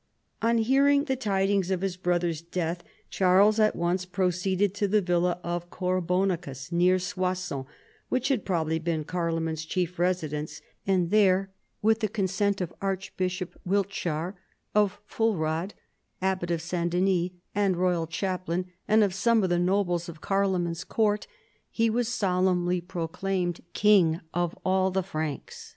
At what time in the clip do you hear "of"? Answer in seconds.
1.69-1.81, 5.43-5.69, 12.61-12.73, 14.73-14.99, 16.49-16.63, 19.03-19.13, 19.43-19.51, 20.09-20.19, 24.33-24.57